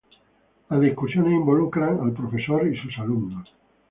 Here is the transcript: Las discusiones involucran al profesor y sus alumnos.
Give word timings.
Las 0.71 0.81
discusiones 0.81 1.31
involucran 1.33 1.99
al 2.01 2.11
profesor 2.13 2.65
y 2.67 2.75
sus 2.75 2.97
alumnos. 2.97 3.47